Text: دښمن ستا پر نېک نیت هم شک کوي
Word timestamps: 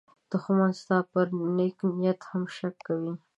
دښمن 0.31 0.71
ستا 0.81 0.97
پر 1.11 1.27
نېک 1.57 1.77
نیت 1.97 2.19
هم 2.29 2.43
شک 2.55 2.75
کوي 2.87 3.13